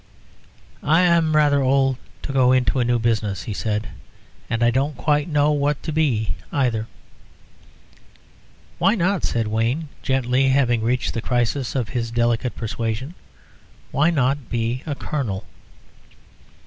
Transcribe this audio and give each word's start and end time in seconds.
"I 0.81 1.01
am 1.01 1.35
rather 1.35 1.61
old 1.61 1.97
to 2.23 2.33
go 2.33 2.53
into 2.53 2.79
a 2.79 2.83
new 2.83 2.97
business," 2.97 3.43
he 3.43 3.53
said, 3.53 3.89
"and 4.49 4.63
I 4.63 4.71
don't 4.71 4.97
quite 4.97 5.29
know 5.29 5.51
what 5.51 5.83
to 5.83 5.91
be, 5.91 6.33
either." 6.51 6.87
"Why 8.79 8.95
not," 8.95 9.23
said 9.23 9.45
Wayne, 9.45 9.89
gently 10.01 10.47
having 10.47 10.81
reached 10.81 11.13
the 11.13 11.21
crisis 11.21 11.75
of 11.75 11.89
his 11.89 12.09
delicate 12.09 12.55
persuasion 12.55 13.13
"why 13.91 14.09
not 14.09 14.49
be 14.49 14.81
a 14.87 14.95
colonel?" 14.95 15.45